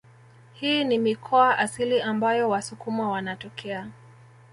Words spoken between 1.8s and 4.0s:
ambayo wasukuma wanatokea